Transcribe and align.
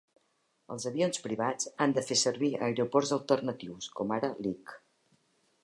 Els 0.75 0.87
avions 0.91 1.21
privats 1.25 1.67
ha 1.75 1.87
de 1.99 2.03
fer 2.07 2.17
servir 2.21 2.49
aeroports 2.69 3.13
alternatius 3.19 3.93
com 4.01 4.15
ara 4.19 4.31
Lic. 4.47 4.75